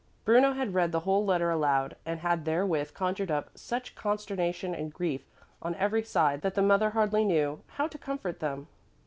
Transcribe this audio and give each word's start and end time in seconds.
Bruno 0.25 0.53
had 0.53 0.73
read 0.73 0.91
the 0.91 1.01
whole 1.01 1.23
letter 1.23 1.51
aloud 1.51 1.95
and 2.07 2.21
had 2.21 2.43
therewith 2.43 2.95
conjured 2.95 3.29
up 3.29 3.51
such 3.55 3.93
consternation 3.93 4.73
and 4.73 4.91
grief 4.91 5.27
on 5.61 5.75
every 5.75 6.01
side 6.01 6.41
that 6.41 6.55
the 6.55 6.63
mother 6.63 6.89
hardly 6.89 7.23
knew 7.23 7.61
how 7.75 7.85
to 7.87 7.99
comfort 7.99 8.39
them. 8.39 8.67